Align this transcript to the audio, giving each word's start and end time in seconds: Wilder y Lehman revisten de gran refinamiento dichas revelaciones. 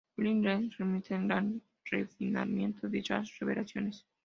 Wilder 0.17 0.59
y 0.61 0.69
Lehman 0.69 0.71
revisten 0.79 1.21
de 1.27 1.27
gran 1.27 1.61
refinamiento 1.91 2.89
dichas 2.89 3.37
revelaciones. 3.39 4.03